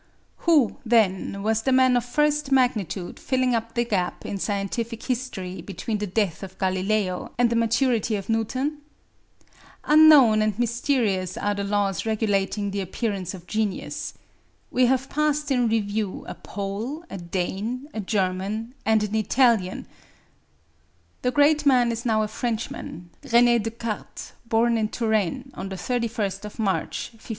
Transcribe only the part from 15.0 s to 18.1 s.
passed in review a Pole, a Dane, a